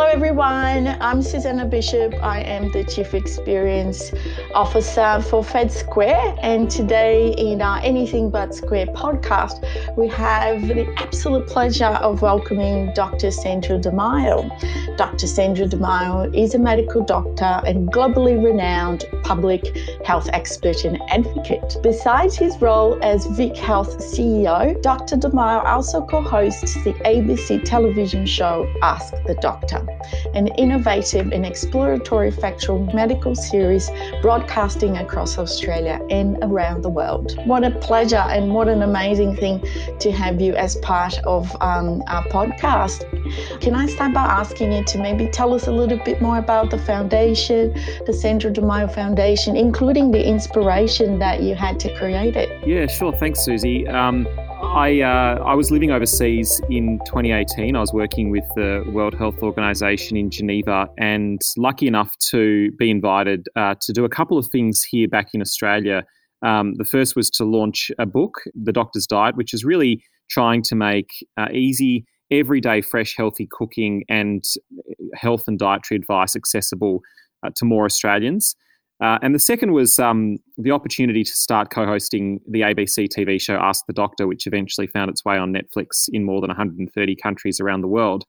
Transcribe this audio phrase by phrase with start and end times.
[0.00, 0.96] Hello, everyone.
[1.02, 2.14] I'm Suzana Bishop.
[2.22, 4.12] I am the Chief Experience
[4.54, 6.36] Officer for Fed Square.
[6.40, 9.62] And today, in our Anything But Square podcast,
[9.98, 13.30] we have the absolute pleasure of welcoming Dr.
[13.30, 14.48] Sandro Demaio.
[15.00, 15.26] Dr.
[15.26, 19.74] Sandro Demaio is a medical doctor and globally renowned public
[20.04, 21.78] health expert and advocate.
[21.82, 25.16] Besides his role as VicHealth CEO, Dr.
[25.16, 29.86] Demaio also co hosts the ABC television show Ask the Doctor
[30.34, 33.90] an innovative and exploratory factual medical series
[34.22, 37.38] broadcasting across Australia and around the world.
[37.46, 39.64] What a pleasure and what an amazing thing
[39.98, 43.06] to have you as part of um, our podcast.
[43.60, 46.70] Can I start by asking you to maybe tell us a little bit more about
[46.70, 47.72] the foundation,
[48.06, 52.66] the Sandro Demaio Foundation, including the inspiration that you had to create it?
[52.66, 53.12] Yeah, sure.
[53.12, 53.86] Thanks, Susie.
[53.88, 54.26] Um,
[54.62, 57.74] I, uh, I was living overseas in 2018.
[57.74, 62.90] I was working with the World Health Organization in Geneva and lucky enough to be
[62.90, 66.04] invited uh, to do a couple of things here back in Australia.
[66.42, 70.62] Um, the first was to launch a book, The Doctor's Diet, which is really trying
[70.62, 74.44] to make uh, easy, everyday, fresh, healthy cooking and
[75.14, 77.00] health and dietary advice accessible
[77.44, 78.54] uh, to more Australians.
[79.02, 83.40] Uh, and the second was um, the opportunity to start co hosting the ABC TV
[83.40, 87.16] show Ask the Doctor, which eventually found its way on Netflix in more than 130
[87.16, 88.24] countries around the world.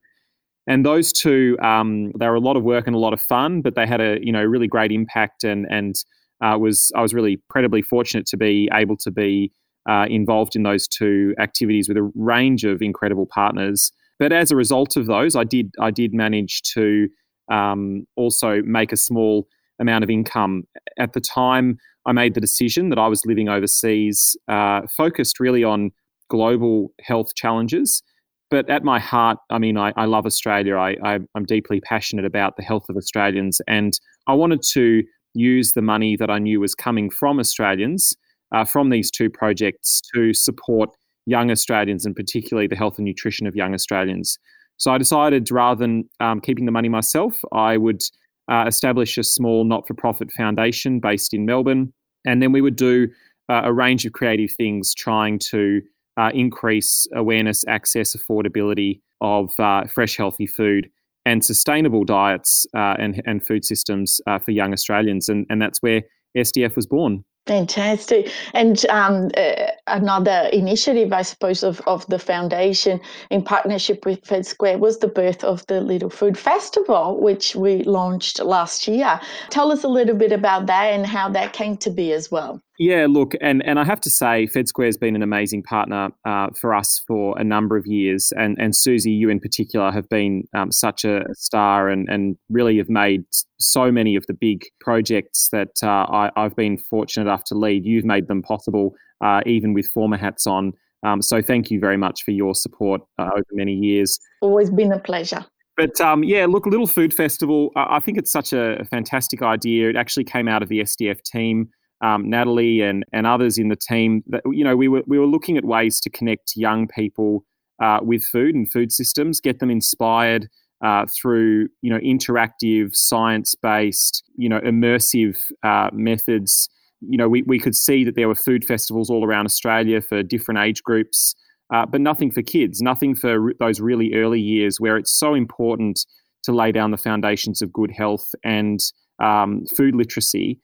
[0.68, 3.62] And those two, um, they were a lot of work and a lot of fun,
[3.62, 5.44] but they had a you know really great impact.
[5.44, 5.96] And and
[6.42, 9.52] uh, was I was really incredibly fortunate to be able to be
[9.90, 13.92] uh, involved in those two activities with a range of incredible partners.
[14.20, 17.08] But as a result of those, I did I did manage to
[17.52, 19.48] um, also make a small
[19.80, 20.64] amount of income.
[21.00, 25.64] At the time, I made the decision that I was living overseas, uh, focused really
[25.64, 25.92] on
[26.30, 28.02] global health challenges.
[28.50, 30.76] But at my heart, I mean, I, I love Australia.
[30.76, 33.62] I, I, I'm deeply passionate about the health of Australians.
[33.68, 33.94] And
[34.28, 35.04] I wanted to
[35.34, 38.16] use the money that I knew was coming from Australians,
[38.52, 40.90] uh, from these two projects, to support
[41.26, 44.38] young Australians and particularly the health and nutrition of young Australians.
[44.78, 48.02] So I decided rather than um, keeping the money myself, I would
[48.48, 51.94] uh, establish a small not for profit foundation based in Melbourne.
[52.26, 53.08] And then we would do
[53.50, 55.82] uh, a range of creative things trying to
[56.18, 60.90] uh, increase awareness, access, affordability of uh, fresh, healthy food
[61.28, 65.30] and sustainable diets uh, and, and food systems for young Australians.
[65.30, 66.02] And, and that's where
[66.36, 67.24] SDF was born.
[67.52, 68.32] Fantastic.
[68.54, 74.46] And um, uh, another initiative, I suppose, of, of the foundation in partnership with Fed
[74.46, 79.20] Square was the birth of the Little Food Festival, which we launched last year.
[79.50, 82.62] Tell us a little bit about that and how that came to be as well.
[82.80, 86.10] Yeah, look, and, and I have to say, Fed Square has been an amazing partner
[86.26, 88.34] uh, for us for a number of years.
[88.36, 92.78] And, and Susie, you in particular, have been um, such a star and, and really
[92.78, 93.22] have made
[93.60, 97.86] so many of the big projects that uh, I, I've been fortunate enough to lead.
[97.86, 100.74] You've made them possible, uh, even with former hats on.
[101.04, 104.20] Um, so thank you very much for your support uh, over many years.
[104.42, 105.46] Always been a pleasure.
[105.78, 109.90] But um, yeah, look, Little Food Festival, I think it's such a fantastic idea.
[109.90, 111.70] It actually came out of the SDF team
[112.02, 115.28] um, Natalie and and others in the team that you know we were we were
[115.28, 117.46] looking at ways to connect young people
[117.82, 120.48] uh, with food and food systems, get them inspired
[120.84, 126.70] uh, through you know interactive, science based, you know immersive uh, methods.
[127.02, 130.24] You know we we could see that there were food festivals all around Australia for
[130.24, 131.36] different age groups.
[131.74, 136.06] Uh, but nothing for kids, nothing for those really early years where it's so important
[136.44, 138.82] to lay down the foundations of good health and
[139.24, 140.60] um, food literacy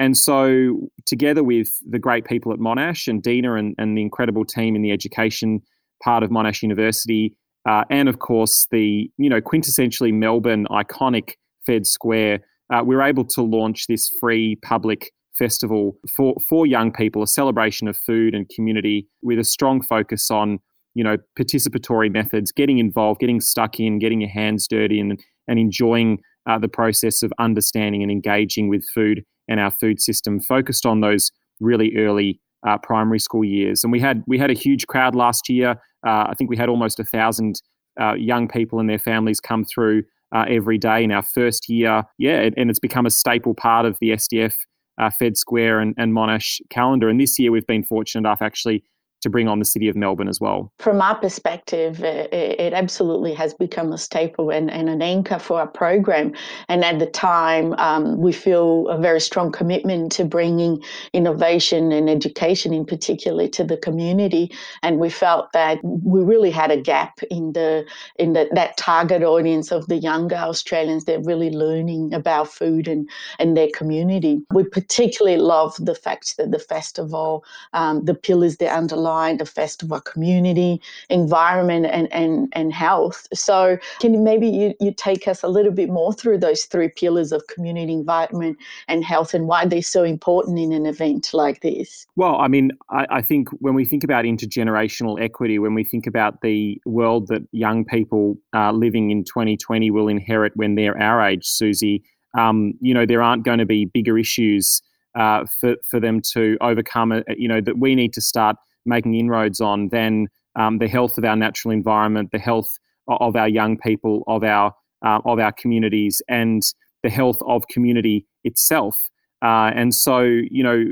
[0.00, 4.46] and so, together with the great people at Monash and Dina and, and the incredible
[4.46, 5.60] team in the education
[6.02, 7.36] part of Monash University,
[7.68, 11.32] uh, and of course the you know quintessentially Melbourne iconic
[11.66, 12.40] Fed Square,
[12.72, 17.26] uh, we were able to launch this free public festival for for young people, a
[17.26, 20.58] celebration of food and community with a strong focus on
[20.94, 25.58] you know participatory methods, getting involved, getting stuck in, getting your hands dirty, and and
[25.58, 30.86] enjoying uh, the process of understanding and engaging with food and our food system focused
[30.86, 33.84] on those really early uh, primary school years.
[33.84, 35.70] And we had we had a huge crowd last year.
[36.06, 37.60] Uh, I think we had almost a thousand
[38.00, 42.04] uh, young people and their families come through uh, every day in our first year.
[42.18, 44.54] Yeah, and it's become a staple part of the SDF
[44.98, 47.08] uh, Fed Square and, and Monash calendar.
[47.08, 48.84] And this year we've been fortunate enough actually
[49.20, 50.72] to bring on the city of Melbourne as well.
[50.78, 55.60] From our perspective, it, it absolutely has become a staple and, and, an anchor for
[55.60, 56.32] our program.
[56.68, 60.82] And at the time, um, we feel a very strong commitment to bringing
[61.12, 64.50] innovation and education, in particular, to the community.
[64.82, 67.86] And we felt that we really had a gap in the
[68.16, 71.04] in the, that target audience of the younger Australians.
[71.04, 73.08] They're really learning about food and
[73.38, 74.42] and their community.
[74.52, 78.72] We particularly love the fact that the festival, um, the pillars that
[79.10, 83.26] the festival, community, environment, and and and health.
[83.34, 87.32] So can maybe you you take us a little bit more through those three pillars
[87.32, 88.58] of community, environment,
[88.88, 92.06] and health, and why they're so important in an event like this?
[92.16, 96.06] Well, I mean, I, I think when we think about intergenerational equity, when we think
[96.06, 101.22] about the world that young people uh, living in 2020 will inherit when they're our
[101.22, 102.02] age, Susie,
[102.38, 104.82] um, you know, there aren't going to be bigger issues
[105.14, 108.56] uh, for, for them to overcome, uh, you know, that we need to start
[108.86, 112.68] making inroads on than um, the health of our natural environment, the health
[113.08, 114.72] of our young people, of our,
[115.04, 116.62] uh, of our communities, and
[117.02, 118.96] the health of community itself.
[119.42, 120.84] Uh, and so, you know,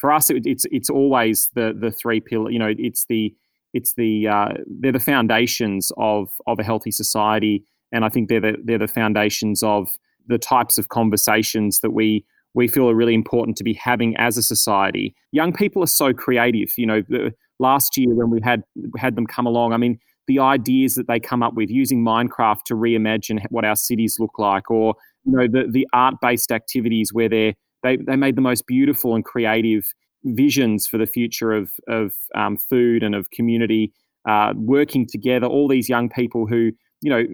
[0.00, 2.50] for us, it, it's it's always the the three pillar.
[2.50, 3.34] You know, it's the
[3.74, 8.40] it's the uh, they're the foundations of of a healthy society, and I think they're
[8.40, 9.90] the they're the foundations of
[10.26, 14.36] the types of conversations that we we feel are really important to be having as
[14.36, 15.14] a society.
[15.32, 16.70] Young people are so creative.
[16.76, 17.02] You know,
[17.58, 18.62] last year when we had
[18.98, 22.62] had them come along, I mean, the ideas that they come up with using Minecraft
[22.66, 24.94] to reimagine what our cities look like, or
[25.24, 29.14] you know, the the art based activities where they they they made the most beautiful
[29.14, 29.84] and creative
[30.24, 33.92] visions for the future of of um, food and of community
[34.28, 35.46] uh, working together.
[35.46, 36.72] All these young people who
[37.02, 37.24] you know,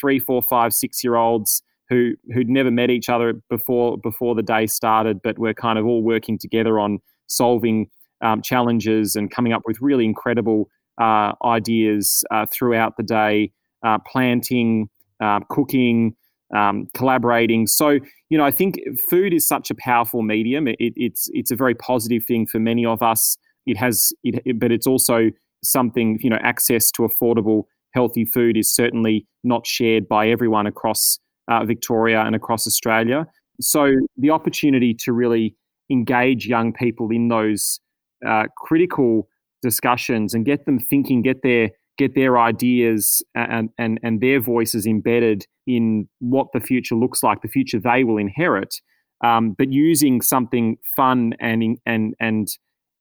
[0.00, 4.42] three, four, five, six year olds who who'd never met each other before before the
[4.42, 7.88] day started, but we're kind of all working together on solving
[8.22, 10.68] um, challenges and coming up with really incredible
[11.00, 13.52] uh, ideas uh, throughout the day,
[13.84, 14.88] uh, planting,
[15.22, 16.14] uh, cooking,
[16.56, 17.66] um, collaborating.
[17.66, 17.98] So
[18.28, 20.66] you know, I think food is such a powerful medium.
[20.68, 23.36] It, it's it's a very positive thing for many of us.
[23.66, 25.30] It has, it, it, but it's also
[25.64, 31.18] something you know, access to affordable, healthy food is certainly not shared by everyone across
[31.48, 33.26] uh, Victoria and across Australia.
[33.60, 35.54] So the opportunity to really
[35.90, 37.80] engage young people in those
[38.26, 39.28] uh, critical
[39.62, 44.86] discussions and get them thinking, get their get their ideas and, and, and their voices
[44.86, 48.74] embedded in what the future looks like, the future they will inherit,
[49.24, 52.48] um, but using something fun and and and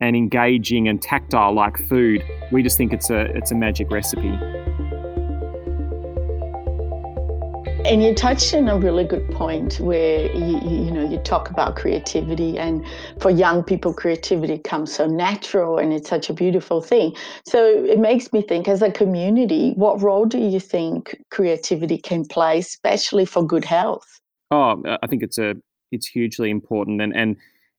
[0.01, 4.74] and engaging and tactile like food, we just think it's a it's a magic recipe.
[7.85, 11.75] And you touched on a really good point where you, you, know you talk about
[11.75, 12.83] creativity, and
[13.21, 17.15] for young people, creativity comes so natural, and it's such a beautiful thing.
[17.45, 22.25] So it makes me think, as a community, what role do you think creativity can
[22.25, 24.19] play, especially for good health?
[24.49, 25.53] Oh, I think it's a
[25.91, 27.37] it's hugely important, and and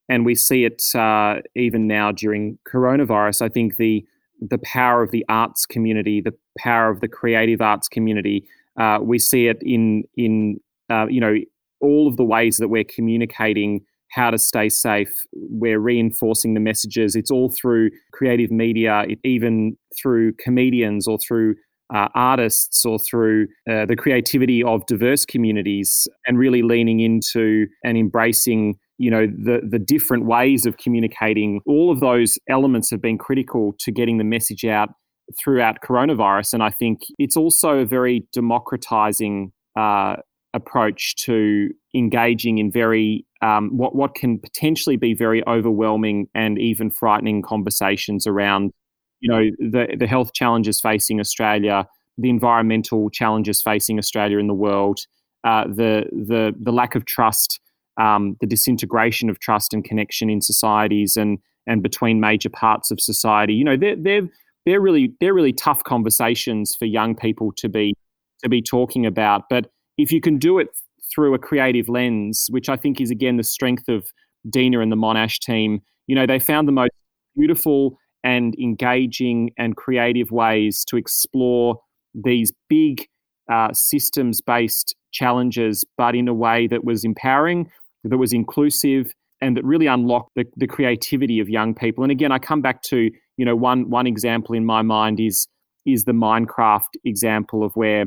[0.09, 3.43] and we see it uh, even now during coronavirus.
[3.43, 4.07] I think the
[4.41, 8.47] the power of the arts community, the power of the creative arts community
[8.79, 10.59] uh, we see it in in
[10.91, 11.37] uh, you know
[11.81, 13.81] all of the ways that we're communicating
[14.11, 15.13] how to stay safe.
[15.33, 17.17] We're reinforcing the messages.
[17.17, 21.57] It's all through creative media, it, even through comedians or through
[21.95, 27.97] uh, artists or through uh, the creativity of diverse communities, and really leaning into and
[27.97, 31.61] embracing you know the the different ways of communicating.
[31.67, 34.91] All of those elements have been critical to getting the message out
[35.39, 36.55] throughout coronavirus.
[36.55, 40.17] And I think it's also a very democratizing uh,
[40.55, 46.91] approach to engaging in very um, what what can potentially be very overwhelming and even
[46.91, 48.73] frightening conversations around
[49.21, 51.87] you know the the health challenges facing Australia,
[52.19, 55.01] the environmental challenges facing Australia in the world,
[55.45, 57.61] uh, the the the lack of trust,
[58.01, 63.01] um, the disintegration of trust and connection in societies and and between major parts of
[63.01, 63.55] society.
[63.55, 64.29] You know, they're they're
[64.67, 67.95] they're really they're really tough conversations for young people to be
[68.43, 69.45] to be talking about.
[69.49, 70.69] But if you can do it
[71.15, 74.07] through a creative lens, which I think is again the strength of
[74.51, 76.91] Dina and the Monash team, you know, they found the most
[77.37, 81.79] beautiful and engaging and creative ways to explore
[82.15, 83.07] these big
[83.51, 87.71] uh, systems based challenges, but in a way that was empowering,
[88.05, 92.03] that was inclusive, and that really unlocked the, the creativity of young people.
[92.03, 95.49] And again, I come back to you know one one example in my mind is
[95.85, 98.07] is the Minecraft example of where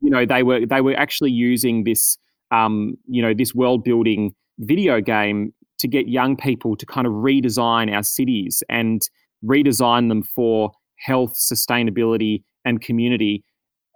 [0.00, 2.18] you know they were they were actually using this
[2.50, 7.12] um, you know this world building video game to get young people to kind of
[7.12, 9.02] redesign our cities and
[9.44, 13.44] redesign them for health, sustainability, and community.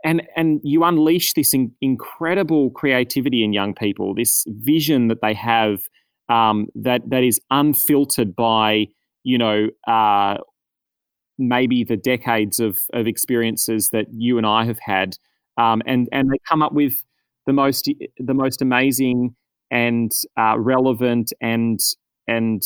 [0.05, 5.35] And, and you unleash this in, incredible creativity in young people, this vision that they
[5.35, 5.81] have
[6.29, 8.87] um, that that is unfiltered by
[9.29, 10.39] you know uh,
[11.39, 15.17] maybe the decades of of experiences that you and I have had,
[15.57, 16.95] um, and and they come up with
[17.47, 19.37] the most the most amazing
[19.71, 21.79] and uh, relevant and
[22.27, 22.63] and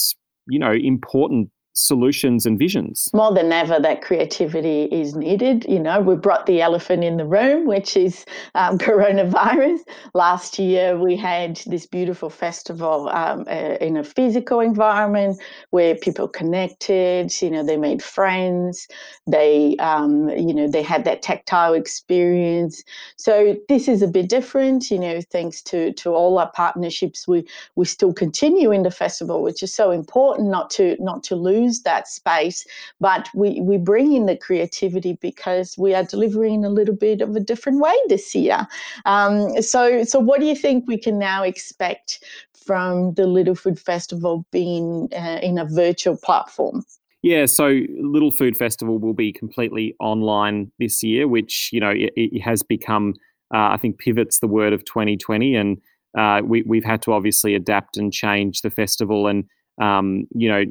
[0.48, 3.08] you know important solutions and visions.
[3.14, 5.64] More than ever, that creativity is needed.
[5.68, 9.78] You know, we brought the elephant in the room, which is um, coronavirus.
[10.14, 16.28] Last year, we had this beautiful festival um, uh, in a physical environment where people
[16.28, 17.32] connected.
[17.40, 18.86] You know, they made friends.
[19.26, 22.84] They, um, you know, they had that tactile experience.
[23.16, 24.90] So this is a bit different.
[24.90, 29.42] You know, thanks to to all our partnerships, we we still continue in the festival,
[29.42, 32.66] which is so important not to not to lose lose that space,
[33.00, 37.36] but we, we bring in the creativity because we are delivering a little bit of
[37.36, 38.66] a different way this year.
[39.04, 43.78] Um, so, so what do you think we can now expect from the Little Food
[43.78, 46.84] Festival being uh, in a virtual platform?
[47.22, 52.12] Yeah, so Little Food Festival will be completely online this year, which you know it,
[52.16, 53.14] it has become,
[53.54, 55.80] uh, I think, pivots the word of 2020, and
[56.18, 59.28] uh, we, we've had to obviously adapt and change the festival.
[59.28, 59.44] And
[59.80, 60.64] um, you know,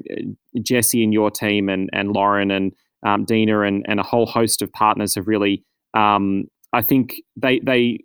[0.62, 2.74] Jesse and your team and, and Lauren and
[3.06, 5.64] um, Dina and, and a whole host of partners have really,
[5.96, 8.00] um, I think they, they,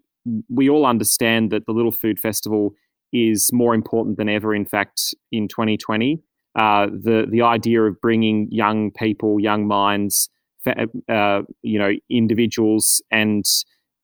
[0.48, 2.74] we all understand that the Little Food Festival
[3.12, 6.22] is more important than ever, in fact, in 2020.
[6.58, 10.30] Uh, the, the idea of bringing young people, young minds,
[10.66, 13.44] uh, you know, individuals and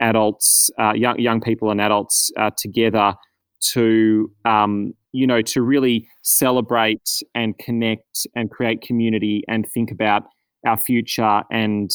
[0.01, 3.15] adults, uh, young, young people and adults uh, together
[3.61, 10.25] to um, you know to really celebrate and connect and create community and think about
[10.67, 11.91] our future and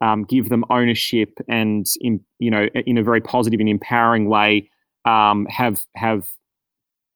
[0.00, 4.68] um, give them ownership and in you know in a very positive and empowering way
[5.04, 6.28] um, have have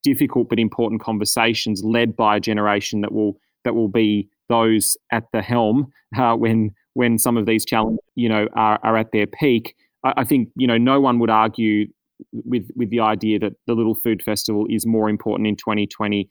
[0.02, 5.25] difficult but important conversations led by a generation that will that will be those at
[5.32, 9.26] the helm uh, when when some of these challenges you know are, are at their
[9.26, 9.75] peak.
[10.04, 11.87] I, I think you know no one would argue
[12.33, 16.28] with with the idea that the Little Food Festival is more important in 2020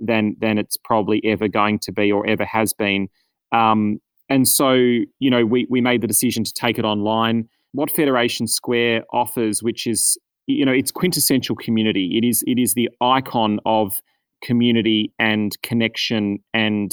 [0.00, 3.08] than than it's probably ever going to be or ever has been.
[3.52, 3.98] Um,
[4.28, 7.48] and so, you know, we we made the decision to take it online.
[7.72, 12.18] What Federation Square offers, which is you know, it's quintessential community.
[12.18, 14.00] It is it is the icon of
[14.42, 16.92] community and connection and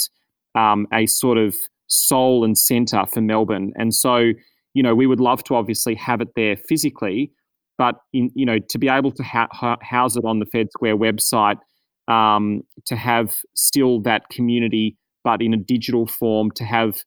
[0.55, 1.55] um, a sort of
[1.87, 3.73] soul and center for Melbourne.
[3.75, 4.31] And so,
[4.73, 7.31] you know, we would love to obviously have it there physically,
[7.81, 9.47] but in, you know to be able to ha-
[9.81, 11.57] house it on the Fed Square website,
[12.07, 16.99] um, to have still that community, but in a digital form, to have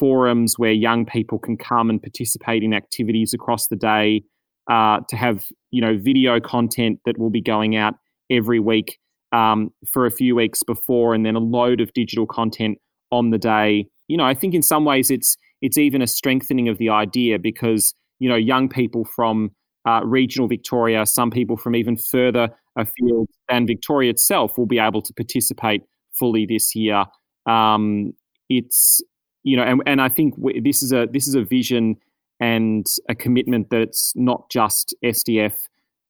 [0.00, 4.24] forums where young people can come and participate in activities across the day,
[4.68, 7.94] uh, to have you know video content that will be going out
[8.28, 8.98] every week
[9.30, 12.78] um, for a few weeks before, and then a load of digital content
[13.12, 13.86] on the day.
[14.08, 17.38] You know, I think in some ways it's it's even a strengthening of the idea
[17.38, 19.52] because you know young people from
[19.86, 25.00] uh, regional Victoria, some people from even further afield than Victoria itself will be able
[25.00, 27.04] to participate fully this year.
[27.46, 28.12] Um,
[28.48, 29.02] it's
[29.44, 31.96] you know, and, and I think this is a this is a vision
[32.40, 35.54] and a commitment that's not just SDF,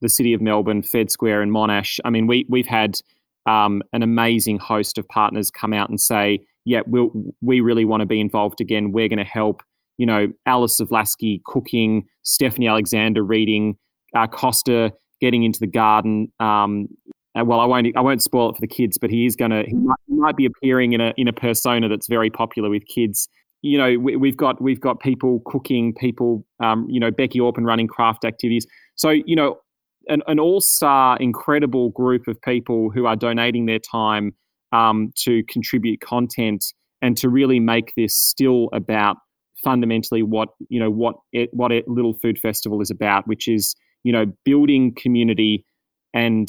[0.00, 2.00] the City of Melbourne, Fed Square, and Monash.
[2.04, 2.98] I mean, we we've had
[3.44, 7.10] um, an amazing host of partners come out and say, "Yeah, we we'll,
[7.42, 8.92] we really want to be involved again.
[8.92, 9.62] We're going to help."
[9.98, 13.76] You know, Alice Zaslavsky cooking, Stephanie Alexander reading,
[14.14, 16.32] uh, Costa getting into the garden.
[16.40, 16.88] Um,
[17.34, 19.64] well, I won't I won't spoil it for the kids, but he is going to
[19.66, 22.86] he might, he might be appearing in a in a persona that's very popular with
[22.86, 23.28] kids.
[23.62, 27.64] You know, we, have got we've got people cooking, people, um, you know, Beci Orpin
[27.64, 28.66] running craft activities.
[28.94, 29.58] So you know,
[30.08, 34.34] an, an all star, incredible group of people who are donating their time
[34.72, 36.64] um, to contribute content
[37.02, 39.16] and to really make this still about
[39.62, 43.74] fundamentally what you know what it, what it, Little Food Festival is about, which is
[44.04, 45.64] you know building community
[46.14, 46.48] and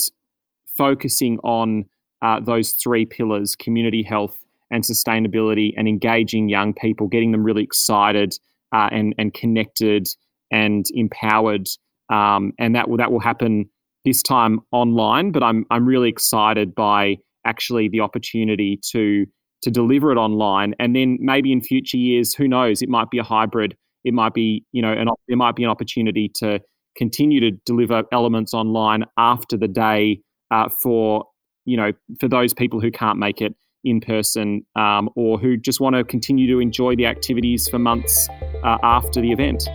[0.77, 1.85] focusing on
[2.21, 4.37] uh, those three pillars: community health
[4.71, 8.33] and sustainability, and engaging young people, getting them really excited
[8.73, 10.07] uh, and and connected
[10.51, 11.67] and empowered.
[12.09, 13.69] Um, and that will that will happen
[14.05, 15.31] this time online.
[15.31, 19.25] But I'm I'm really excited by actually the opportunity to
[19.61, 23.17] to deliver it online and then maybe in future years who knows it might be
[23.17, 26.59] a hybrid it might be you know an there might be an opportunity to
[26.95, 30.19] continue to deliver elements online after the day
[30.51, 31.25] uh, for
[31.65, 35.79] you know for those people who can't make it in person um, or who just
[35.79, 38.27] want to continue to enjoy the activities for months
[38.63, 39.67] uh, after the event.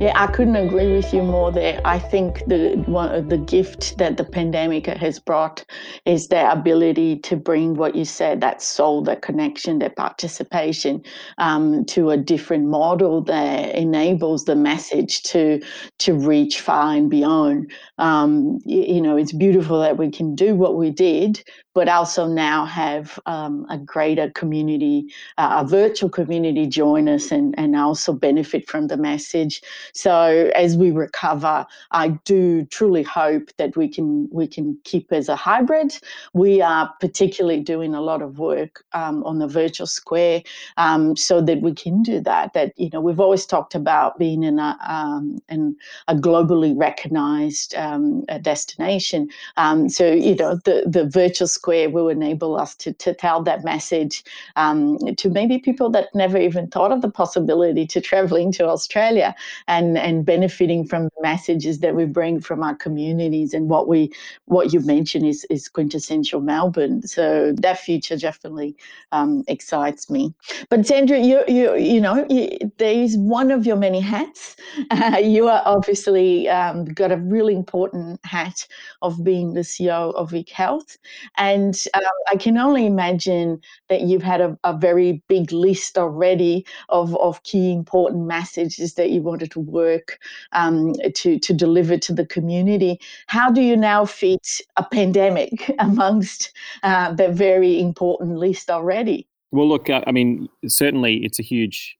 [0.00, 1.80] Yeah, I couldn't agree with you more there.
[1.84, 5.64] I think the one the gift that the pandemic has brought
[6.04, 11.02] is the ability to bring what you said, that soul, that connection, that participation,
[11.38, 15.60] um, to a different model that enables the message to
[16.00, 17.72] to reach far and beyond.
[17.96, 21.42] Um, you know, it's beautiful that we can do what we did,
[21.74, 27.52] but also now have um, a greater community, uh, a virtual community join us and,
[27.58, 29.60] and also benefit from the message.
[29.92, 35.28] So as we recover, I do truly hope that we can we can keep as
[35.28, 35.98] a hybrid.
[36.32, 40.42] We are particularly doing a lot of work um, on the virtual square
[40.76, 42.52] um, so that we can do that.
[42.52, 45.76] That you know we've always talked about being in a um, in
[46.06, 49.28] a globally recognized um, destination.
[49.56, 53.64] Um, so you know the the virtual Square will enable us to, to tell that
[53.64, 54.24] message
[54.56, 59.34] um, to maybe people that never even thought of the possibility to traveling to Australia
[59.68, 64.10] and, and benefiting from the messages that we bring from our communities and what we
[64.46, 67.06] what you mentioned is, is quintessential Melbourne.
[67.06, 68.76] So that future definitely
[69.12, 70.34] um, excites me.
[70.68, 74.56] But Sandro, you you you know you, there is one of your many hats.
[74.90, 78.66] Uh, you are obviously um, got a really important hat
[79.02, 80.98] of being the CEO of VicHealth,
[81.36, 85.96] and and uh, I can only imagine that you've had a, a, very big list
[85.96, 90.18] already of, of key important messages that you wanted to work
[90.52, 92.98] um, to, to deliver to the community.
[93.28, 99.28] How do you now fit a pandemic amongst uh, the very important list already?
[99.52, 101.96] Well, look, I mean, certainly it's a huge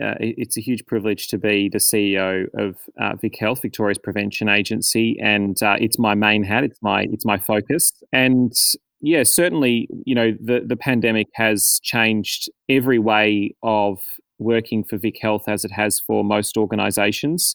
[0.00, 5.18] uh, it's a huge privilege to be the CEO of uh, VicHealth, Victoria's prevention agency,
[5.20, 6.64] and uh, it's my main hat.
[6.64, 8.54] It's my it's my focus, and
[9.02, 13.98] yeah, certainly, you know, the the pandemic has changed every way of
[14.38, 17.54] working for VicHealth as it has for most organisations.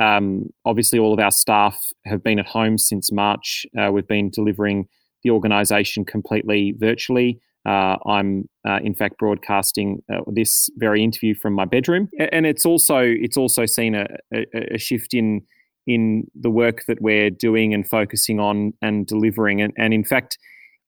[0.00, 3.64] Um, obviously, all of our staff have been at home since March.
[3.78, 4.88] Uh, we've been delivering
[5.22, 7.40] the organisation completely virtually.
[7.68, 12.64] Uh, I'm uh, in fact broadcasting uh, this very interview from my bedroom, and it's
[12.64, 15.42] also it's also seen a, a, a, shift in
[15.86, 19.60] in the work that we're doing and focusing on and delivering.
[19.60, 20.38] And, and in fact,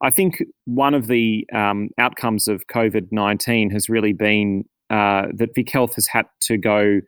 [0.03, 5.55] I think one of the um, outcomes of COVID nineteen has really been uh, that
[5.55, 7.01] VicHealth has had to go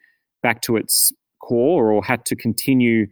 [0.43, 3.07] back to its core or had to continue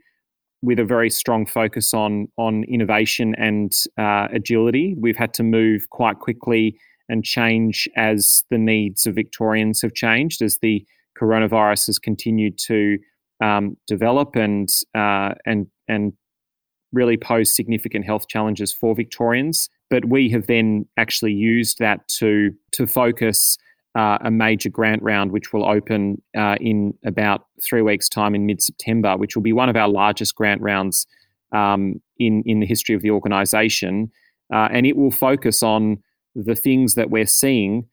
[0.63, 4.95] with a very strong focus on on innovation and uh, agility.
[4.99, 10.43] We've had to move quite quickly and change as the needs of Victorians have changed,
[10.43, 10.87] as the
[11.21, 12.99] coronavirus has continued to
[13.43, 16.13] um, develop and uh, and and
[16.93, 19.69] really pose significant health challenges for Victorians.
[19.89, 23.57] But we have then actually used that to to focus
[23.97, 28.47] uh, a major grant round, which will open uh, in about three weeks' time in
[28.47, 31.07] mid September, which will be one of our largest grant rounds
[31.53, 34.11] um, in, in the history of the organisation.
[34.53, 35.99] Uh, and it will focus on
[36.35, 37.87] the things that we're seeing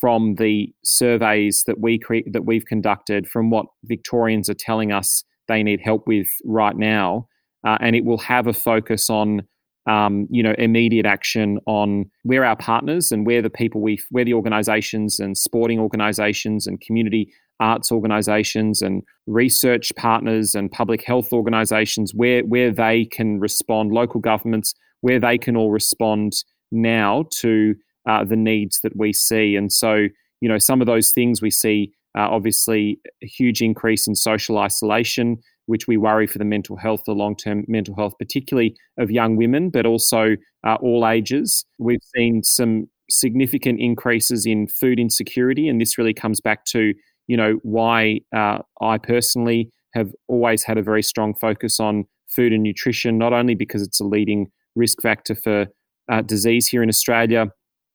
[0.00, 5.24] from the surveys that we cre- that we've conducted, from what Victorians are telling us
[5.46, 7.28] they need help with right now,
[7.66, 9.42] uh, and it will have a focus on
[9.86, 14.24] um, you know, immediate action on where our partners and where the people we, where
[14.24, 21.32] the organisations and sporting organisations and community arts organisations and research partners and public health
[21.32, 26.32] organisations, where where they can respond, local governments, where they can all respond
[26.72, 27.74] now to
[28.08, 29.56] uh, the needs that we see.
[29.56, 30.06] And so,
[30.40, 34.58] you know, some of those things we see, uh, obviously, a huge increase in social
[34.58, 39.10] isolation which we worry for the mental health, the long term mental health, particularly of
[39.10, 41.64] young women, but also uh, all ages.
[41.78, 46.94] We've seen some significant increases in food insecurity, and this really comes back to
[47.26, 52.52] you know why uh, I personally have always had a very strong focus on food
[52.52, 55.66] and nutrition, not only because it's a leading risk factor for
[56.10, 57.46] uh, disease here in Australia,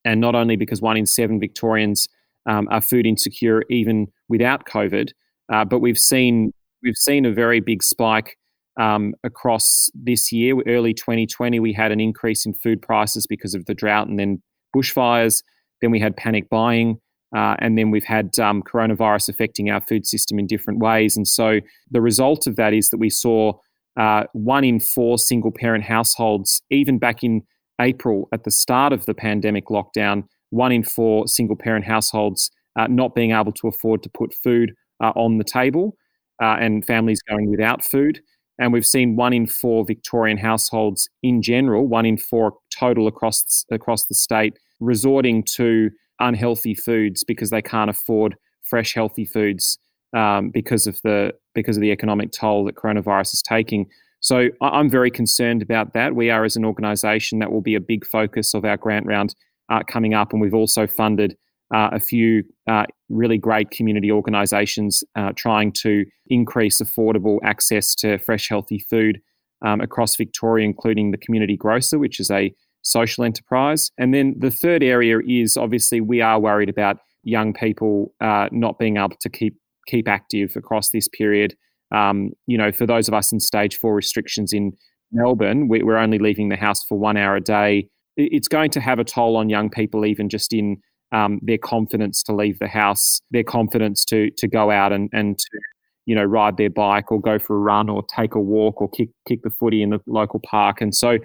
[0.06, 2.08] and not only because one in seven Victorians
[2.46, 5.12] um, are food insecure even without COVID,
[5.52, 6.52] uh, but we've seen
[6.84, 8.38] we've seen a very big spike
[8.80, 10.56] um, across this year.
[10.68, 14.42] Early 2020, we had an increase in food prices because of the drought and then
[14.76, 15.44] bushfires.
[15.82, 17.00] Then we had panic buying.
[17.36, 21.16] Uh, and then we've had um, coronavirus affecting our food system in different ways.
[21.16, 21.60] And so
[21.92, 23.54] the result of that is that we saw
[24.00, 27.42] uh, one in four single parent households, even back in
[27.80, 32.88] April at the start of the pandemic lockdown, one in four single parent households uh,
[32.88, 34.72] not being able to afford to put food
[35.04, 35.96] uh, on the table
[36.42, 38.22] uh, and families going without food.
[38.60, 43.66] and we've seen one in four Victorian households in general, one in four total across
[43.72, 49.80] across the state, resorting to unhealthy foods because they can't afford fresh healthy foods
[50.16, 53.86] um, because of the because of the economic toll that coronavirus is taking.
[54.22, 56.14] So I'm very concerned about that.
[56.14, 59.34] We are as an organisation that will be a big focus of our grant round
[59.70, 61.38] uh, coming up, and we've also funded
[61.74, 68.18] uh, a few uh, really great community organisations uh, trying to increase affordable access to
[68.20, 69.20] fresh, healthy food
[69.66, 73.92] um, across Victoria, including the Community Grocer, which is a social enterprise.
[73.98, 78.80] And then the third area is obviously we are worried about young people uh, not
[78.80, 79.56] being able to keep
[79.88, 81.56] keep active across this period.
[81.92, 84.74] Um, you know, for those of us in stage four restrictions in
[85.12, 87.90] Melbourne, we, we're only leaving the house for one hour a day.
[88.16, 90.78] It's going to have a toll on young people, even just in
[91.12, 95.38] um, their confidence to leave the house, their confidence to to go out and and
[95.38, 95.60] to
[96.06, 98.90] you know ride their bike or go for a run or take a walk or
[98.90, 100.82] kick kick the footy in the local park.
[100.82, 101.18] And so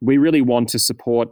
[0.00, 1.28] we really want to support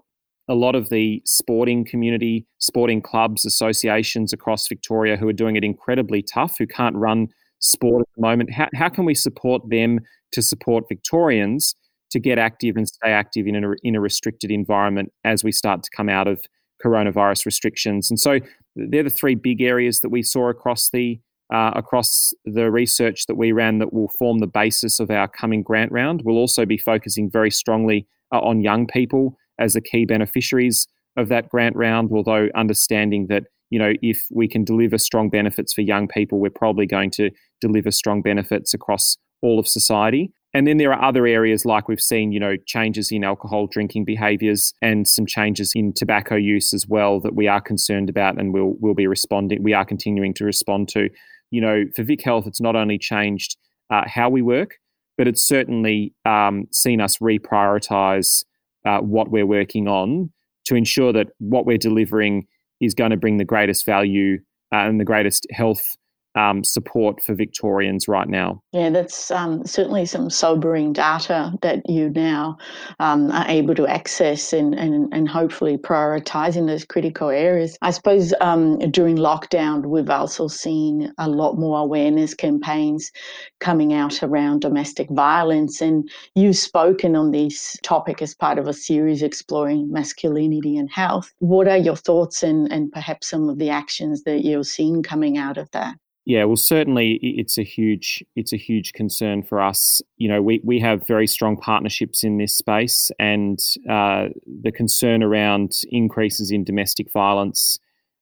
[0.48, 5.64] a lot of the sporting community, sporting clubs, associations across Victoria who are doing it
[5.64, 7.28] incredibly tough, who can't run
[7.60, 8.52] sport at the moment.
[8.52, 10.00] How, how can we support them
[10.32, 11.74] to support Victorians
[12.10, 15.82] to get active and stay active in a, in a restricted environment as we start
[15.82, 16.44] to come out of
[16.84, 18.10] coronavirus restrictions.
[18.10, 18.40] And so
[18.76, 21.20] they're the three big areas that we saw across the
[21.52, 25.62] uh, across the research that we ran that will form the basis of our coming
[25.62, 26.22] grant round.
[26.24, 31.28] We'll also be focusing very strongly uh, on young people as the key beneficiaries of
[31.28, 32.10] that grant round.
[32.12, 36.50] Although understanding that you know if we can deliver strong benefits for young people, we're
[36.50, 40.32] probably going to deliver strong benefits across all of society.
[40.54, 44.04] And then there are other areas like we've seen, you know, changes in alcohol drinking
[44.04, 48.54] behaviours and some changes in tobacco use as well that we are concerned about and
[48.54, 49.62] we'll we'll be responding.
[49.62, 51.10] We are continuing to respond to.
[51.50, 53.56] You know, for VicHealth, it's not only changed
[53.90, 54.76] uh, how we work,
[55.18, 58.44] but it's certainly um, seen us reprioritise
[58.84, 60.30] uh, what we're working on
[60.66, 62.46] to ensure that what we're delivering
[62.80, 64.38] is going to bring the greatest value
[64.72, 65.96] uh, and the greatest health
[66.34, 68.60] um, support for Victorians right now.
[68.72, 72.58] Yeah, that's um, certainly some sobering data that you now
[72.98, 77.76] um, are able to access and, and, and hopefully prioritise in those critical areas.
[77.82, 83.12] I suppose um, during lockdown, we've also seen a lot more awareness campaigns
[83.60, 85.80] coming out around domestic violence.
[85.80, 91.32] And you've spoken on this topic as part of a series exploring masculinity and health.
[91.38, 95.38] What are your thoughts and, and perhaps some of the actions that you're seeing coming
[95.38, 95.94] out of that?
[96.26, 100.00] Yeah, well, certainly it's a huge it's a huge concern for us.
[100.16, 103.58] You know, we we have very strong partnerships in this space, and
[103.90, 104.28] uh,
[104.62, 107.78] the concern around increases in domestic violence,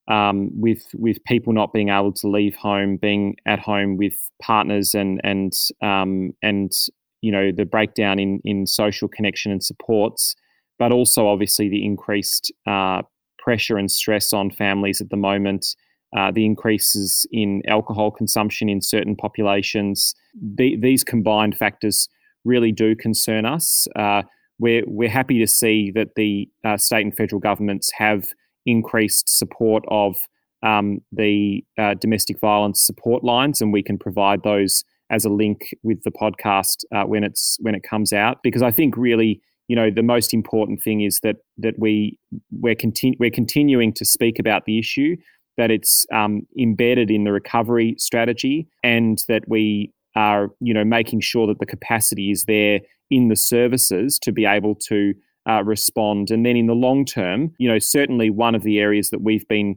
[0.08, 4.96] um, with with people not being able to leave home, being at home with partners,
[4.96, 6.72] and and um, and
[7.20, 10.34] you know the breakdown in in social connection and supports,
[10.76, 13.02] but also obviously the increased uh,
[13.38, 15.76] pressure and stress on families at the moment
[16.16, 20.14] uh, the increases in alcohol consumption in certain populations.
[20.34, 22.08] The, these combined factors
[22.44, 23.86] really do concern us.
[23.96, 24.22] Uh,
[24.58, 28.28] we're, we're happy to see that the uh, state and federal governments have
[28.66, 30.16] increased support of
[30.62, 35.74] um, the uh, domestic violence support lines, and we can provide those as a link
[35.82, 38.38] with the podcast uh, when it's when it comes out.
[38.42, 42.18] Because I think really, you know, the most important thing is that that we
[42.52, 45.16] we're continu- we're continuing to speak about the issue
[45.56, 51.20] that it's um, embedded in the recovery strategy and that we are you know making
[51.20, 55.14] sure that the capacity is there in the services to be able to
[55.48, 56.30] uh, respond.
[56.30, 59.46] And then in the long term you know certainly one of the areas that we've
[59.48, 59.76] been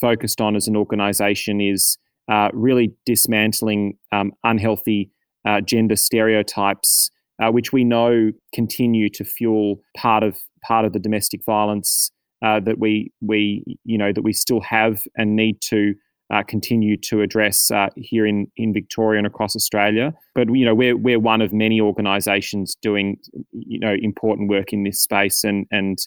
[0.00, 1.98] focused on as an organization is
[2.30, 5.10] uh, really dismantling um, unhealthy
[5.46, 7.10] uh, gender stereotypes
[7.42, 12.10] uh, which we know continue to fuel part of part of the domestic violence
[12.44, 15.94] uh, that we we you know that we still have and need to
[16.32, 20.12] uh, continue to address uh, here in, in Victoria and across Australia.
[20.34, 23.16] But you know we're we're one of many organisations doing
[23.52, 25.98] you know important work in this space, and and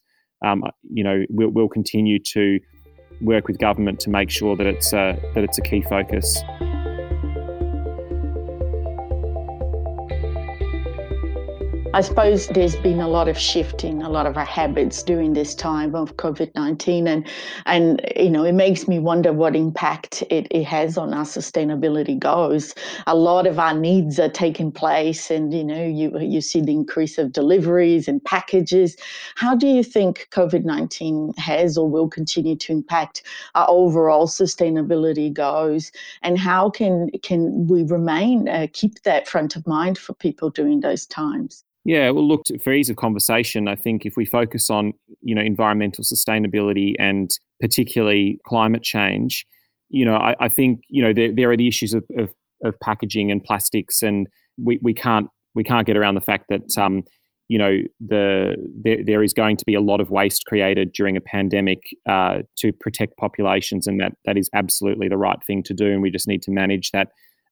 [0.45, 2.59] um, you know we'll, we'll continue to
[3.21, 6.43] work with government to make sure that it's a, that it's a key focus.
[11.93, 15.55] I suppose there's been a lot of shifting, a lot of our habits during this
[15.55, 17.25] time of COVID nineteen, and
[17.65, 22.19] and you know it makes me wonder what impact it, it has on our sustainability
[22.19, 22.75] goals.
[23.07, 26.73] A lot of our needs are taking place, and you know you you see the
[26.73, 28.97] increase of deliveries and packages.
[29.35, 33.23] How do you think COVID nineteen has or will continue to impact
[33.55, 39.65] our overall sustainability goals, and how can can we remain uh, keep that front of
[39.65, 41.63] mind for people during those times?
[41.87, 45.41] Yeah, well, look, for ease of conversation, I think if we focus on, you know,
[45.41, 49.45] environmental sustainability and particularly climate change,
[49.87, 52.33] you know, I, I think, you know, there, there are the issues of, of,
[52.65, 54.27] of, packaging and plastics, and
[54.61, 57.03] we, we can't we can't get around the fact that, um,
[57.47, 61.15] you know, the there, there is going to be a lot of waste created during
[61.15, 65.73] a pandemic uh, to protect populations, and that that is absolutely the right thing to
[65.73, 67.07] do, and we just need to manage that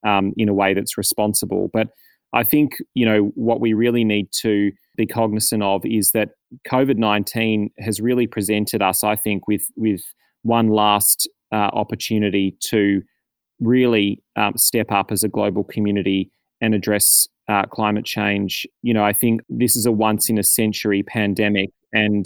[0.06, 1.70] um, in a way that's responsible.
[1.72, 1.88] But
[2.36, 6.32] I think, you know, what we really need to be cognizant of is that
[6.68, 10.02] COVID 19 has really presented us, I think, with, with
[10.44, 13.02] one last uh, opportunity to
[13.62, 18.68] really um, step up as a global community and address uh, climate change.
[18.82, 22.26] You know, I think this is a once in a century pandemic, and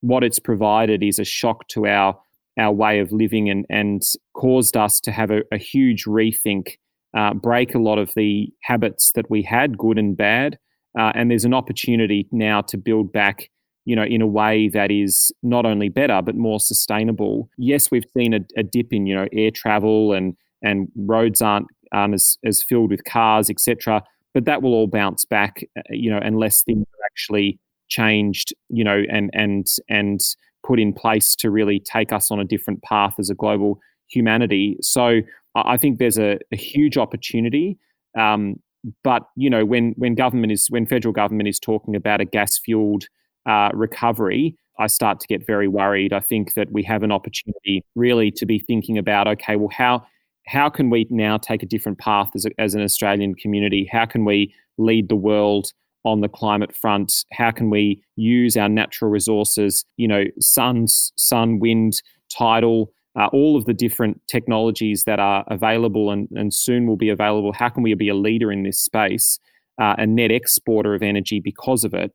[0.00, 2.18] what it's provided is a shock to our
[2.58, 4.02] our way of living and, and
[4.34, 6.76] caused us to have a, a huge rethink
[7.16, 10.58] uh, break a lot of the habits that we had, good and bad.
[10.98, 13.48] Uh, and there's an opportunity now to build back,
[13.84, 17.48] you know, in a way that is not only better but more sustainable.
[17.58, 21.66] Yes, we've seen a, a dip in, you know, air travel and and roads aren't
[21.92, 24.02] aren't as, as filled with cars, etc.
[24.34, 28.84] But that will all bounce back, uh, you know, unless things are actually changed, you
[28.84, 30.20] know, and and and
[30.66, 33.78] put in place to really take us on a different path as a global
[34.10, 34.76] humanity.
[34.80, 35.20] So
[35.54, 37.78] I think there's a, a huge opportunity.
[38.18, 38.56] Um,
[39.04, 42.58] but you know, when when government is when federal government is talking about a gas
[42.58, 43.04] fueled
[43.46, 46.12] uh, recovery, I start to get very worried.
[46.12, 50.04] I think that we have an opportunity really to be thinking about okay, well, how
[50.46, 53.88] how can we now take a different path as, a, as an Australian community?
[53.90, 55.72] How can we lead the world
[56.04, 57.24] on the climate front?
[57.32, 59.84] How can we use our natural resources?
[59.96, 62.00] You know, sun, sun, wind,
[62.36, 67.08] tidal uh, all of the different technologies that are available and, and soon will be
[67.08, 67.52] available.
[67.52, 69.38] How can we be a leader in this space,
[69.80, 72.12] uh, a net exporter of energy because of it?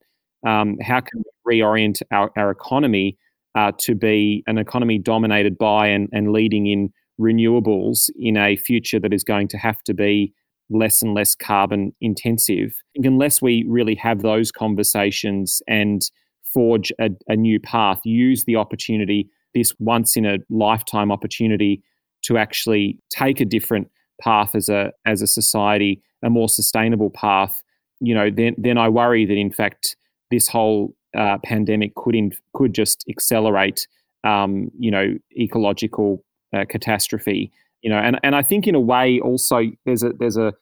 [0.47, 3.17] Um, how can we reorient our, our economy
[3.55, 8.99] uh, to be an economy dominated by and, and leading in renewables in a future
[8.99, 10.33] that is going to have to be
[10.69, 12.75] less and less carbon intensive?
[12.95, 16.01] Unless we really have those conversations and
[16.53, 21.81] forge a, a new path, use the opportunity this once in a lifetime opportunity
[22.25, 23.89] to actually take a different
[24.21, 27.63] path as a as a society, a more sustainable path,
[27.99, 29.95] you know, then then I worry that in fact
[30.31, 33.87] this whole uh, pandemic could in, could just accelerate,
[34.23, 36.23] um, you know, ecological
[36.55, 37.51] uh, catastrophe.
[37.81, 40.53] You know, and and I think in a way also there's a there's a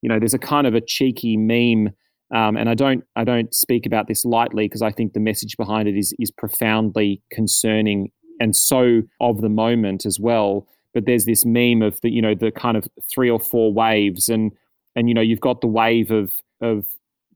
[0.00, 1.94] you know there's a kind of a cheeky meme.
[2.34, 5.56] Um, and I don't I don't speak about this lightly because I think the message
[5.58, 10.66] behind it is is profoundly concerning and so of the moment as well.
[10.94, 14.28] But there's this meme of the you know the kind of three or four waves,
[14.28, 14.52] and
[14.94, 16.86] and you know you've got the wave of of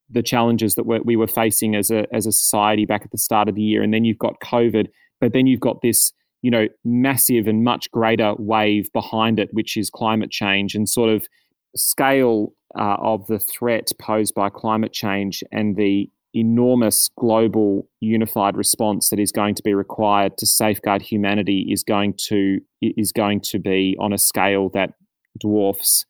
[0.08, 3.48] the challenges that we were facing as a as a society back at the start
[3.48, 4.88] of the year, and then you've got COVID,
[5.20, 9.76] but then you've got this you know massive and much greater wave behind it, which
[9.76, 11.26] is climate change, and sort of
[11.74, 19.08] scale uh, of the threat posed by climate change and the enormous global unified response
[19.08, 23.58] that is going to be required to safeguard humanity is going to is going to
[23.58, 24.90] be on a scale that
[25.38, 26.04] dwarfs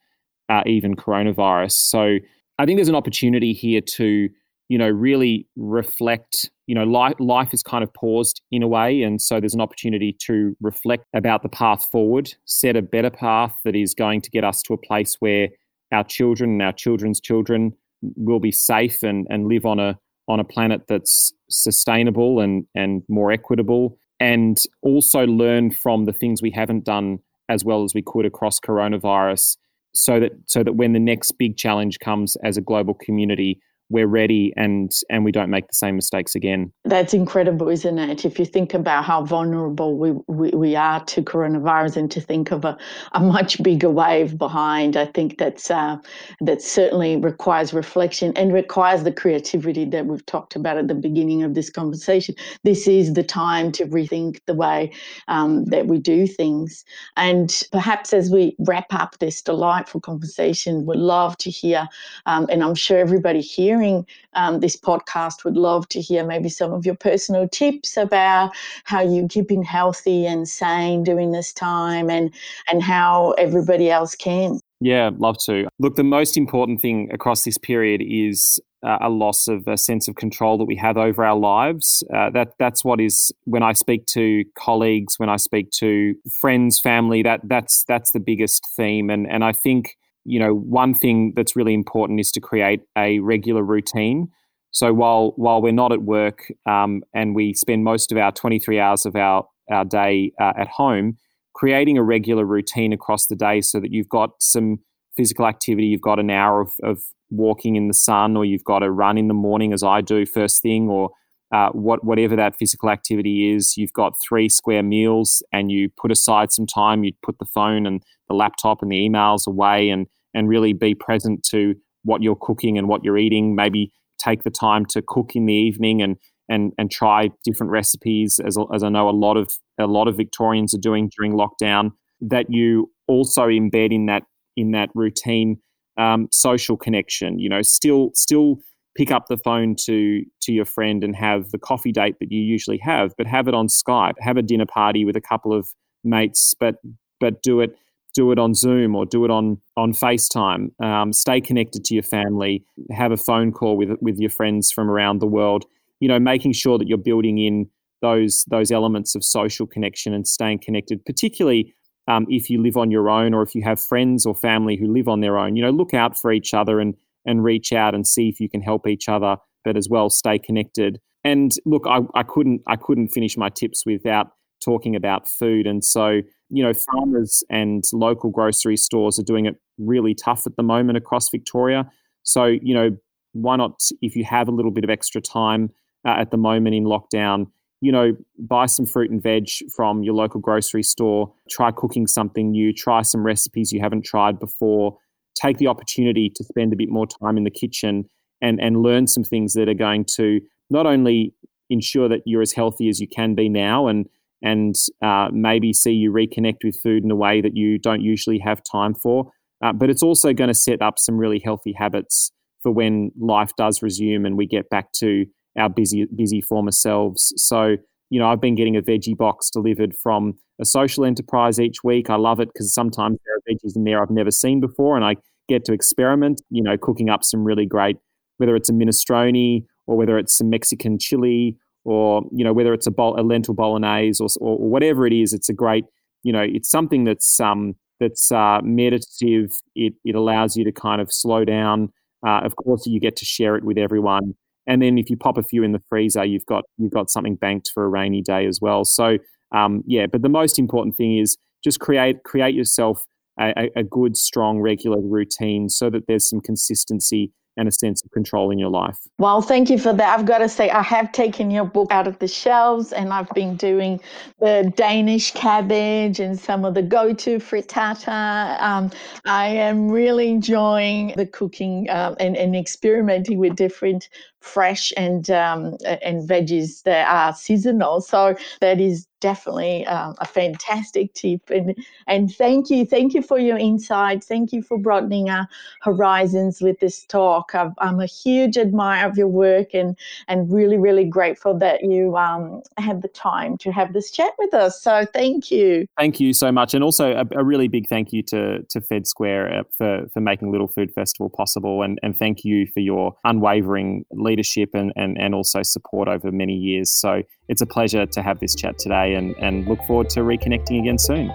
[0.49, 1.73] uh, even coronavirus.
[1.73, 2.19] So
[2.59, 4.29] I think there's an opportunity here to
[4.69, 6.51] you know really reflect.
[6.67, 9.61] You know, life life is kind of paused in a way, and so there's an
[9.61, 14.31] opportunity to reflect about the path forward, set a better path that is going to
[14.31, 15.49] get us to a place where
[15.93, 17.73] our children and our children's children
[18.17, 19.97] will be safe and, and live on a
[20.29, 26.43] on a planet that's sustainable and, and more equitable, and also learn from the things
[26.43, 29.57] we haven't done as well as we could across coronavirus
[29.95, 33.59] so that so that when the next big challenge comes as a global community
[33.89, 36.73] we're ready and and we don't make the same mistakes again.
[36.85, 38.25] That's incredible, isn't it?
[38.25, 42.51] If you think about how vulnerable we, we, we are to coronavirus and to think
[42.51, 42.77] of a,
[43.13, 45.97] a much bigger wave behind, I think that's uh,
[46.41, 51.43] that certainly requires reflection and requires the creativity that we've talked about at the beginning
[51.43, 52.35] of this conversation.
[52.65, 54.93] This is the time to rethink the way
[55.29, 56.85] um, that we do things.
[57.17, 61.89] And perhaps as we wrap up this delightful conversation, we'd love to hear,
[62.27, 66.49] um, and I'm sure everybody here hearing um, this podcast would love to hear maybe
[66.49, 68.53] some of your personal tips about
[68.85, 72.33] how you're keeping healthy and sane during this time and,
[72.71, 74.59] and how everybody else can.
[74.81, 75.69] Yeah, love to.
[75.79, 80.07] Look, the most important thing across this period is uh, a loss of a sense
[80.07, 82.05] of control that we have over our lives.
[82.15, 86.79] Uh, that that's what is when I speak to colleagues, when I speak to friends,
[86.79, 87.23] family.
[87.23, 91.57] That that's that's the biggest theme, and and I think you know one thing that's
[91.57, 94.29] really important is to create a regular routine.
[94.73, 98.79] So while while we're not at work um, and we spend most of our 23
[98.79, 101.17] hours of our our day uh, at home,
[101.55, 104.79] creating a regular routine across the day so that you've got some
[105.17, 108.83] physical activity, you've got an hour of, of walking in the sun, or you've got
[108.83, 111.11] a run in the morning, as I do first thing, or
[111.55, 116.11] uh, what, whatever that physical activity is, you've got three square meals and you put
[116.11, 120.07] aside some time, you put the phone and the laptop and the emails away and,
[120.37, 123.57] and really be present to what you're cooking and what you're eating.
[123.57, 126.17] Maybe take the time to cook in the evening and
[126.49, 130.17] and and try different recipes as, as I know a lot of a lot of
[130.17, 134.23] Victorians are doing during lockdown that you also embed in that
[134.57, 135.57] in that routine
[135.99, 138.59] um, social connection you know still still
[138.97, 142.41] pick up the phone to to your friend and have the coffee date that you
[142.41, 145.69] usually have but have it on Skype have a dinner party with a couple of
[146.05, 146.77] mates but
[147.19, 147.77] but do it
[148.17, 150.69] do it on Zoom or do it on on FaceTime.
[150.83, 152.65] Um, stay connected to your family.
[152.91, 155.67] Have a phone call with with your friends from around the world
[156.01, 157.69] you know, making sure that you're building in
[158.03, 161.75] those those elements of social connection and staying connected, particularly
[162.09, 164.93] um, if you live on your own or if you have friends or family who
[164.93, 165.57] live on their own.
[165.57, 168.49] You know, look out for each other and and reach out and see if you
[168.49, 171.01] can help each other, but as well stay connected.
[171.25, 174.29] And look, I, I couldn't I couldn't finish my tips without
[174.63, 175.67] talking about food.
[175.67, 180.57] And so, you know, farmers and local grocery stores are doing it really tough at
[180.57, 181.91] the moment across Victoria.
[182.23, 182.91] So, you know,
[183.33, 185.71] why not if you have a little bit of extra time
[186.07, 187.47] uh, at the moment in lockdown.
[187.81, 191.33] You know, buy some fruit and veg from your local grocery store.
[191.51, 192.73] Try cooking something new.
[192.73, 194.97] Try some recipes you haven't tried before.
[195.35, 198.09] Take the opportunity to spend a bit more time in the kitchen
[198.41, 201.35] and and learn some things that are going to not only
[201.69, 204.09] ensure that you're as healthy as you can be now and
[204.43, 208.39] and uh, maybe see you reconnect with food in a way that you don't usually
[208.39, 209.31] have time for.
[209.65, 212.31] Uh, but it's also going to set up some really healthy habits
[212.63, 215.25] for when life does resume and we get back to
[215.59, 217.33] our busy busy former selves.
[217.37, 217.77] So
[218.11, 222.09] you know, I've been getting a veggie box delivered from a social enterprise each week.
[222.09, 225.05] I love it because sometimes there are veggies in there I've never seen before, and
[225.05, 225.17] I
[225.49, 226.43] get to experiment.
[226.51, 227.97] You know, cooking up some really great,
[228.37, 232.87] whether it's a minestrone or whether it's some Mexican chili or you know whether it's
[232.87, 235.33] a, bol- a lentil bolognese or, or, or whatever it is.
[235.33, 235.85] It's a great,
[236.23, 239.53] you know, it's something that's um that's uh, meditative.
[239.75, 241.93] It it allows you to kind of slow down.
[242.27, 244.35] Uh, of course, you get to share it with everyone
[244.67, 247.37] and then if you pop a few in the freezer, you've got you've got something
[247.37, 248.85] banked for a rainy day as well.
[248.85, 249.19] So
[249.53, 253.05] um, yeah, but the most important thing is just create create yourself
[253.39, 258.11] a, a good, strong, regular routine so that there's some consistency and a sense of
[258.11, 258.99] control in your life.
[259.19, 260.19] Well, thank you for that.
[260.19, 263.31] I've got to say, I have taken your book out of the shelves and I've
[263.31, 264.01] been doing
[264.41, 268.61] the Danish cabbage and some of the go to frittata.
[268.61, 268.91] Um,
[269.25, 274.09] I am really enjoying the cooking um, and, and experimenting with different
[274.41, 278.01] fresh and um, and veggies that are seasonal.
[278.01, 281.51] So that is definitely um, a fantastic tip.
[281.51, 281.75] And
[282.07, 284.23] and thank you, thank you for your insight.
[284.23, 285.49] Thank you for broadening our
[285.83, 287.55] horizons with this talk.
[287.55, 289.97] i am a huge admirer of your work and
[290.29, 294.55] and really really grateful that you um, had the time to have this chat with
[294.55, 294.81] us.
[294.83, 295.87] So thank you.
[295.99, 299.07] Thank you so much, and also a, a really big thank you to to Fed
[299.07, 303.17] Square uh, for for making Little Food Festival possible, and and thank you for your
[303.25, 306.91] unwavering leadership and, and, and also support over many years.
[306.91, 310.81] So it's a pleasure to have this chat today and, and look forward to reconnecting
[310.81, 311.29] again soon.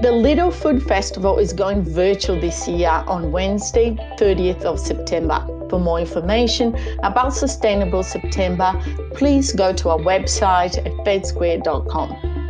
[0.00, 5.44] The Little Food Festival is going virtual this year on Wednesday, 30th of September.
[5.68, 8.80] For more information about Sustainable September,
[9.14, 12.47] please go to our website at fedsquare.com.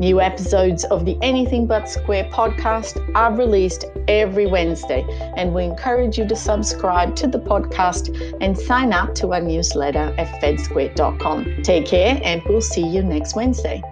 [0.00, 5.04] New episodes of the Anything But Square podcast are released every Wednesday,
[5.36, 8.08] and we encourage you to subscribe to the podcast
[8.40, 11.62] and sign up to our newsletter at fedsquare.com.
[11.62, 13.82] Take care, and we'll see you next Wednesday.